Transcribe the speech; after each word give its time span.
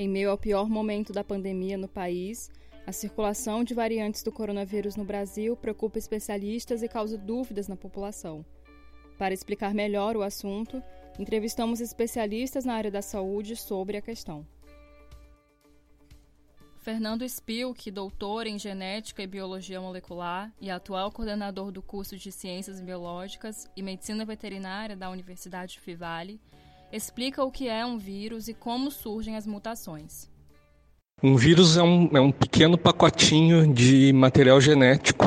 Em 0.00 0.08
meio 0.08 0.30
ao 0.30 0.38
pior 0.38 0.70
momento 0.70 1.12
da 1.12 1.24
pandemia 1.24 1.76
no 1.76 1.88
país, 1.88 2.48
a 2.86 2.92
circulação 2.92 3.64
de 3.64 3.74
variantes 3.74 4.22
do 4.22 4.30
coronavírus 4.30 4.94
no 4.94 5.04
Brasil 5.04 5.56
preocupa 5.56 5.98
especialistas 5.98 6.84
e 6.84 6.88
causa 6.88 7.18
dúvidas 7.18 7.66
na 7.66 7.74
população. 7.74 8.46
Para 9.18 9.34
explicar 9.34 9.74
melhor 9.74 10.16
o 10.16 10.22
assunto, 10.22 10.80
entrevistamos 11.18 11.80
especialistas 11.80 12.64
na 12.64 12.74
área 12.74 12.92
da 12.92 13.02
saúde 13.02 13.56
sobre 13.56 13.96
a 13.96 14.00
questão. 14.00 14.46
Fernando 16.78 17.24
Spilk, 17.28 17.90
doutor 17.90 18.46
em 18.46 18.56
Genética 18.56 19.24
e 19.24 19.26
Biologia 19.26 19.80
Molecular 19.80 20.52
e 20.60 20.70
atual 20.70 21.10
coordenador 21.10 21.72
do 21.72 21.82
curso 21.82 22.16
de 22.16 22.30
Ciências 22.30 22.80
Biológicas 22.80 23.68
e 23.76 23.82
Medicina 23.82 24.24
Veterinária 24.24 24.96
da 24.96 25.10
Universidade 25.10 25.80
Fivale, 25.80 26.40
explica 26.92 27.44
o 27.44 27.50
que 27.50 27.68
é 27.68 27.84
um 27.84 27.98
vírus 27.98 28.48
e 28.48 28.54
como 28.54 28.90
surgem 28.90 29.36
as 29.36 29.46
mutações. 29.46 30.28
Um 31.22 31.36
vírus 31.36 31.76
é 31.76 31.82
um, 31.82 32.10
é 32.16 32.20
um 32.20 32.30
pequeno 32.30 32.78
pacotinho 32.78 33.72
de 33.72 34.12
material 34.12 34.60
genético 34.60 35.26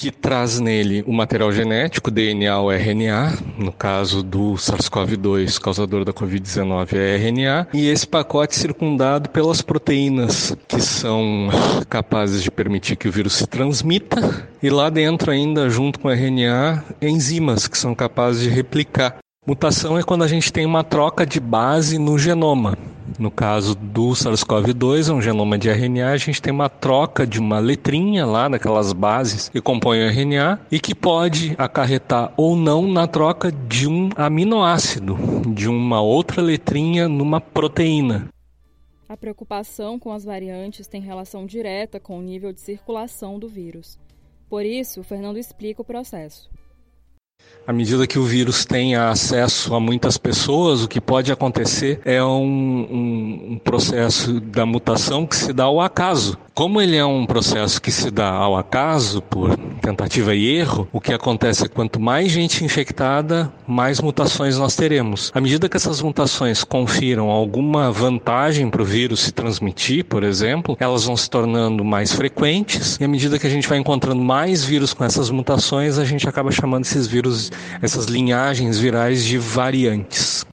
que 0.00 0.10
traz 0.10 0.58
nele 0.58 1.04
o 1.06 1.12
material 1.12 1.52
genético, 1.52 2.10
DNA 2.10 2.58
ou 2.58 2.72
RNA, 2.72 3.36
no 3.58 3.70
caso 3.70 4.22
do 4.22 4.54
SARS-CoV-2, 4.54 5.58
causador 5.58 6.06
da 6.06 6.12
Covid-19 6.12 6.94
é 6.94 7.16
RNA, 7.16 7.68
e 7.74 7.86
esse 7.86 8.06
pacote 8.06 8.56
circundado 8.56 9.28
pelas 9.28 9.60
proteínas 9.60 10.56
que 10.66 10.80
são 10.80 11.50
capazes 11.90 12.42
de 12.42 12.50
permitir 12.50 12.96
que 12.96 13.08
o 13.08 13.12
vírus 13.12 13.34
se 13.34 13.46
transmita, 13.46 14.48
e 14.62 14.70
lá 14.70 14.88
dentro 14.88 15.30
ainda, 15.30 15.68
junto 15.68 16.00
com 16.00 16.08
o 16.08 16.10
RNA, 16.10 16.82
enzimas 17.02 17.68
que 17.68 17.76
são 17.76 17.94
capazes 17.94 18.42
de 18.42 18.48
replicar. 18.48 19.18
Mutação 19.46 19.98
é 19.98 20.02
quando 20.02 20.22
a 20.22 20.28
gente 20.28 20.52
tem 20.52 20.66
uma 20.66 20.84
troca 20.84 21.24
de 21.24 21.40
base 21.40 21.98
no 21.98 22.18
genoma. 22.18 22.76
No 23.18 23.30
caso 23.30 23.74
do 23.74 24.10
SARS-CoV-2, 24.10 25.08
é 25.08 25.14
um 25.14 25.22
genoma 25.22 25.56
de 25.56 25.70
RNA, 25.70 26.10
a 26.10 26.16
gente 26.18 26.42
tem 26.42 26.52
uma 26.52 26.68
troca 26.68 27.26
de 27.26 27.40
uma 27.40 27.58
letrinha 27.58 28.26
lá 28.26 28.50
naquelas 28.50 28.92
bases 28.92 29.48
que 29.48 29.58
compõem 29.58 30.04
o 30.04 30.10
RNA 30.10 30.60
e 30.70 30.78
que 30.78 30.94
pode 30.94 31.54
acarretar 31.56 32.34
ou 32.36 32.54
não 32.54 32.86
na 32.86 33.06
troca 33.06 33.50
de 33.50 33.88
um 33.88 34.10
aminoácido, 34.14 35.16
de 35.54 35.70
uma 35.70 36.02
outra 36.02 36.42
letrinha 36.42 37.08
numa 37.08 37.40
proteína. 37.40 38.28
A 39.08 39.16
preocupação 39.16 39.98
com 39.98 40.12
as 40.12 40.22
variantes 40.22 40.86
tem 40.86 41.00
relação 41.00 41.46
direta 41.46 41.98
com 41.98 42.18
o 42.18 42.22
nível 42.22 42.52
de 42.52 42.60
circulação 42.60 43.38
do 43.38 43.48
vírus. 43.48 43.98
Por 44.50 44.66
isso, 44.66 45.02
Fernando 45.02 45.38
explica 45.38 45.80
o 45.80 45.84
processo. 45.84 46.50
À 47.66 47.72
medida 47.72 48.06
que 48.06 48.18
o 48.18 48.24
vírus 48.24 48.64
tem 48.64 48.96
acesso 48.96 49.74
a 49.74 49.80
muitas 49.80 50.16
pessoas, 50.16 50.82
o 50.82 50.88
que 50.88 51.00
pode 51.00 51.30
acontecer 51.30 52.00
é 52.04 52.22
um, 52.22 52.26
um, 52.28 53.52
um, 53.52 53.58
processo 53.58 54.40
da 54.40 54.66
mutação 54.66 55.24
que 55.24 55.36
se 55.36 55.52
dá 55.52 55.64
ao 55.64 55.80
acaso. 55.80 56.36
Como 56.52 56.80
ele 56.80 56.96
é 56.96 57.04
um 57.04 57.24
processo 57.24 57.80
que 57.80 57.92
se 57.92 58.10
dá 58.10 58.28
ao 58.28 58.56
acaso, 58.56 59.22
por 59.22 59.56
tentativa 59.80 60.34
e 60.34 60.56
erro, 60.56 60.88
o 60.92 61.00
que 61.00 61.12
acontece 61.12 61.64
é 61.64 61.68
que 61.68 61.74
quanto 61.74 62.00
mais 62.00 62.30
gente 62.32 62.64
infectada, 62.64 63.50
mais 63.66 64.00
mutações 64.00 64.58
nós 64.58 64.74
teremos. 64.74 65.30
À 65.34 65.40
medida 65.40 65.68
que 65.68 65.76
essas 65.76 66.02
mutações 66.02 66.64
confiram 66.64 67.30
alguma 67.30 67.90
vantagem 67.92 68.68
para 68.68 68.82
o 68.82 68.84
vírus 68.84 69.20
se 69.20 69.32
transmitir, 69.32 70.04
por 70.04 70.22
exemplo, 70.22 70.76
elas 70.80 71.04
vão 71.04 71.16
se 71.16 71.30
tornando 71.30 71.84
mais 71.84 72.12
frequentes, 72.12 72.98
e 73.00 73.04
à 73.04 73.08
medida 73.08 73.38
que 73.38 73.46
a 73.46 73.50
gente 73.50 73.68
vai 73.68 73.78
encontrando 73.78 74.20
mais 74.20 74.64
vírus 74.64 74.92
com 74.92 75.04
essas 75.04 75.30
mutações, 75.30 75.98
a 75.98 76.04
gente 76.04 76.28
acaba 76.28 76.50
chamando 76.50 76.84
esses 76.84 77.06
vírus, 77.06 77.50
essas 77.80 78.06
linhagens 78.06 78.78
virais 78.78 79.24
de 79.24 79.38
variantes. 79.38 80.44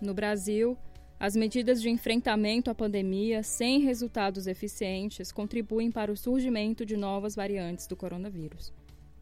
No 0.00 0.14
Brasil, 0.14 0.78
as 1.20 1.36
medidas 1.36 1.82
de 1.82 1.90
enfrentamento 1.90 2.70
à 2.70 2.74
pandemia 2.74 3.42
sem 3.42 3.80
resultados 3.80 4.46
eficientes 4.46 5.30
contribuem 5.30 5.92
para 5.92 6.10
o 6.10 6.16
surgimento 6.16 6.86
de 6.86 6.96
novas 6.96 7.36
variantes 7.36 7.86
do 7.86 7.94
coronavírus, 7.94 8.72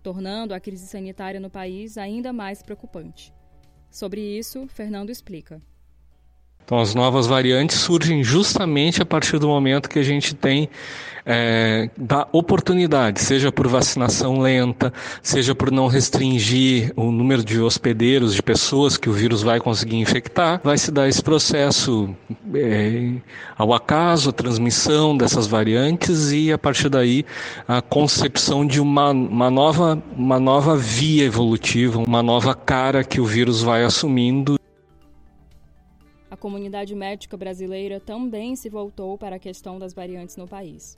tornando 0.00 0.54
a 0.54 0.60
crise 0.60 0.86
sanitária 0.86 1.41
no 1.41 1.50
país 1.50 1.98
ainda 1.98 2.32
mais 2.32 2.62
preocupante. 2.62 3.34
Sobre 3.91 4.20
isso, 4.20 4.69
Fernando 4.69 5.10
explica. 5.10 5.60
Então, 6.68 6.80
as 6.80 6.94
novas 6.94 7.26
variantes 7.26 7.78
surgem 7.78 8.22
justamente 8.22 9.00
a 9.00 9.06
partir 9.06 9.38
do 9.38 9.48
momento 9.48 9.88
que 9.88 9.98
a 9.98 10.02
gente 10.02 10.34
tem 10.34 10.68
é, 11.24 11.88
da 11.96 12.28
oportunidade, 12.30 13.22
seja 13.22 13.50
por 13.50 13.66
vacinação 13.66 14.38
lenta, 14.38 14.92
seja 15.22 15.54
por 15.54 15.70
não 15.70 15.86
restringir 15.86 16.92
o 16.94 17.10
número 17.10 17.42
de 17.42 17.58
hospedeiros, 17.58 18.34
de 18.34 18.42
pessoas 18.42 18.98
que 18.98 19.08
o 19.08 19.14
vírus 19.14 19.42
vai 19.42 19.58
conseguir 19.58 19.96
infectar, 19.96 20.60
vai 20.62 20.76
se 20.76 20.90
dar 20.90 21.08
esse 21.08 21.22
processo 21.22 22.14
é, 22.54 23.12
ao 23.56 23.72
acaso, 23.72 24.28
a 24.28 24.32
transmissão 24.34 25.16
dessas 25.16 25.46
variantes 25.46 26.32
e, 26.32 26.52
a 26.52 26.58
partir 26.58 26.90
daí, 26.90 27.24
a 27.66 27.80
concepção 27.80 28.66
de 28.66 28.78
uma, 28.78 29.08
uma, 29.10 29.50
nova, 29.50 30.02
uma 30.14 30.38
nova 30.38 30.76
via 30.76 31.24
evolutiva, 31.24 31.98
uma 32.06 32.22
nova 32.22 32.54
cara 32.54 33.02
que 33.02 33.22
o 33.22 33.24
vírus 33.24 33.62
vai 33.62 33.84
assumindo 33.84 34.57
comunidade 36.38 36.94
médica 36.94 37.37
brasileira 37.37 38.00
também 38.00 38.56
se 38.56 38.69
voltou 38.69 39.19
para 39.19 39.37
a 39.37 39.38
questão 39.38 39.78
das 39.78 39.93
variantes 39.93 40.37
no 40.37 40.49
país. 40.49 40.97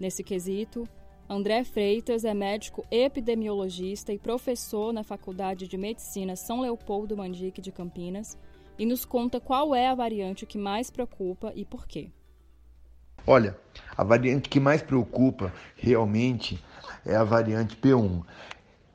Nesse 0.00 0.22
quesito, 0.22 0.88
André 1.28 1.62
Freitas 1.64 2.24
é 2.24 2.32
médico 2.32 2.86
epidemiologista 2.90 4.12
e 4.12 4.18
professor 4.18 4.92
na 4.92 5.04
Faculdade 5.04 5.68
de 5.68 5.76
Medicina 5.76 6.36
São 6.36 6.60
Leopoldo 6.60 7.16
Mandique 7.16 7.60
de 7.60 7.70
Campinas 7.70 8.38
e 8.78 8.86
nos 8.86 9.04
conta 9.04 9.40
qual 9.40 9.74
é 9.74 9.88
a 9.88 9.94
variante 9.94 10.46
que 10.46 10.56
mais 10.56 10.90
preocupa 10.90 11.52
e 11.54 11.64
por 11.64 11.86
quê. 11.86 12.10
Olha, 13.26 13.58
a 13.94 14.02
variante 14.02 14.48
que 14.48 14.58
mais 14.58 14.80
preocupa 14.80 15.52
realmente 15.76 16.58
é 17.04 17.14
a 17.14 17.24
variante 17.24 17.76
P1. 17.76 18.22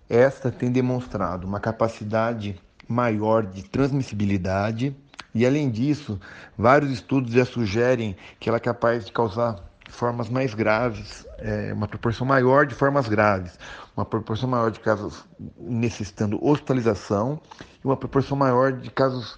Esta 0.09 0.51
tem 0.51 0.71
demonstrado 0.71 1.45
uma 1.45 1.59
capacidade 1.59 2.59
maior 2.87 3.45
de 3.45 3.63
transmissibilidade 3.63 4.95
e 5.33 5.45
além 5.45 5.69
disso, 5.69 6.19
vários 6.57 6.91
estudos 6.91 7.33
já 7.33 7.45
sugerem 7.45 8.15
que 8.39 8.49
ela 8.49 8.57
é 8.57 8.61
capaz 8.61 9.05
de 9.05 9.11
causar 9.11 9.59
formas 9.89 10.29
mais 10.29 10.53
graves, 10.53 11.25
é, 11.37 11.73
uma 11.73 11.87
proporção 11.87 12.25
maior 12.25 12.65
de 12.65 12.75
formas 12.75 13.07
graves, 13.07 13.57
uma 13.95 14.05
proporção 14.05 14.49
maior 14.49 14.71
de 14.71 14.79
casos 14.79 15.23
necessitando 15.57 16.43
hospitalização 16.43 17.39
e 17.83 17.87
uma 17.87 17.97
proporção 17.97 18.37
maior 18.37 18.71
de 18.73 18.89
casos 18.89 19.37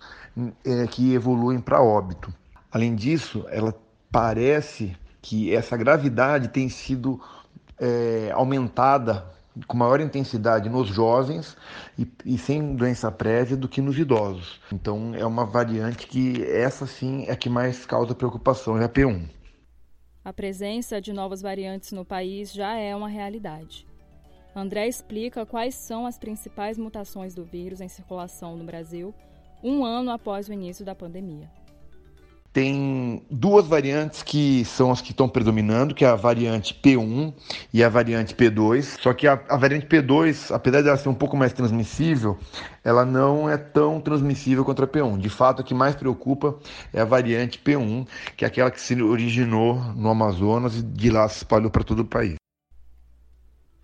é, 0.66 0.88
que 0.88 1.14
evoluem 1.14 1.60
para 1.60 1.82
óbito. 1.82 2.34
Além 2.72 2.96
disso, 2.96 3.46
ela 3.50 3.74
parece 4.12 4.96
que 5.22 5.54
essa 5.54 5.76
gravidade 5.76 6.50
tem 6.50 6.70
sido 6.70 7.20
é, 7.80 8.32
aumentada 8.34 9.26
com 9.68 9.78
maior 9.78 10.00
intensidade 10.00 10.70
nos 10.70 10.88
jovens 10.88 11.56
e, 11.98 12.08
e, 12.26 12.38
sem 12.38 12.76
doença 12.76 13.12
prévia 13.12 13.56
do 13.56 13.68
que 13.68 13.82
nos 13.82 13.98
idosos. 13.98 14.60
Então 14.72 15.14
é 15.16 15.26
uma 15.26 15.46
variante 15.46 16.08
que 16.08 16.44
essa 16.44 16.86
sim 16.86 17.26
é 17.28 17.32
a 17.32 17.36
que 17.36 17.50
mais 17.50 17.86
causa 17.86 18.14
preocupação, 18.14 18.78
é 18.78 18.86
a 18.86 18.90
P1. 18.90 19.30
A 20.24 20.34
presença 20.34 21.00
de 21.00 21.14
novas 21.14 21.42
variantes 21.42 21.92
no 21.92 22.04
país 22.04 22.52
já 22.52 22.76
é 22.76 22.96
uma 22.96 23.08
realidade. 23.08 23.88
André 24.56 24.88
explica 24.88 25.46
quais 25.46 25.76
são 25.76 26.06
as 26.06 26.18
principais 26.18 26.78
mutações 26.78 27.36
do 27.36 27.44
vírus 27.44 27.82
em 27.82 27.88
circulação 27.88 28.56
no 28.56 28.64
Brasil 28.64 29.14
um 29.64 29.84
ano 29.84 30.12
após 30.12 30.48
o 30.48 30.54
início 30.54 30.86
da 30.86 30.96
pandemia 30.96 31.50
tem 32.56 33.22
duas 33.30 33.68
variantes 33.68 34.24
que 34.24 34.64
são 34.64 34.90
as 34.90 35.02
que 35.02 35.12
estão 35.12 35.28
predominando, 35.28 35.94
que 35.94 36.06
é 36.06 36.08
a 36.08 36.16
variante 36.16 36.74
P1 36.74 37.34
e 37.74 37.84
a 37.84 37.90
variante 37.90 38.34
P2. 38.34 38.98
Só 39.02 39.14
que 39.14 39.28
a, 39.28 39.34
a, 39.50 39.58
variante 39.58 39.86
P2, 39.86 40.56
apesar 40.56 40.82
de 40.82 40.88
ela 40.88 40.96
ser 40.96 41.10
um 41.10 41.14
pouco 41.14 41.36
mais 41.36 41.52
transmissível, 41.52 42.40
ela 42.82 43.04
não 43.04 43.50
é 43.50 43.58
tão 43.58 44.00
transmissível 44.00 44.64
contra 44.64 44.86
a 44.86 44.88
P1. 44.88 45.18
De 45.18 45.28
fato, 45.28 45.62
a 45.62 45.66
que 45.66 45.74
mais 45.74 45.98
preocupa 45.98 46.58
é 46.94 47.02
a 47.02 47.04
variante 47.04 47.60
P1, 47.60 48.08
que 48.38 48.46
é 48.46 48.48
aquela 48.48 48.72
que 48.72 48.80
se 48.80 49.02
originou 49.02 49.76
no 49.94 50.08
Amazonas 50.08 50.78
e 50.78 50.82
de 50.82 51.10
lá 51.10 51.28
se 51.28 51.40
espalhou 51.40 51.70
para 51.70 51.84
todo 51.84 52.04
o 52.04 52.06
país. 52.06 52.36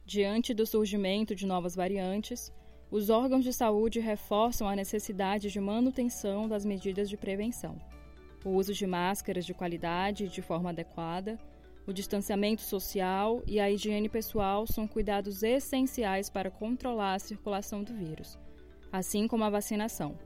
Diante 0.05 0.53
do 0.53 0.65
surgimento 0.65 1.35
de 1.35 1.45
novas 1.45 1.75
variantes, 1.75 2.53
os 2.89 3.09
órgãos 3.09 3.43
de 3.43 3.51
saúde 3.51 3.99
reforçam 3.99 4.65
a 4.65 4.77
necessidade 4.77 5.49
de 5.49 5.59
manutenção 5.59 6.47
das 6.47 6.63
medidas 6.63 7.09
de 7.09 7.17
prevenção 7.17 7.75
o 8.43 8.49
uso 8.49 8.73
de 8.73 8.87
máscaras 8.87 9.45
de 9.45 9.53
qualidade 9.53 10.25
e 10.25 10.27
de 10.27 10.41
forma 10.41 10.69
adequada, 10.69 11.39
o 11.85 11.93
distanciamento 11.93 12.61
social 12.61 13.41
e 13.47 13.59
a 13.59 13.69
higiene 13.69 14.07
pessoal 14.07 14.67
são 14.67 14.87
cuidados 14.87 15.43
essenciais 15.43 16.29
para 16.29 16.51
controlar 16.51 17.15
a 17.15 17.19
circulação 17.19 17.83
do 17.83 17.93
vírus, 17.93 18.37
assim 18.91 19.27
como 19.27 19.43
a 19.43 19.49
vacinação. 19.49 20.17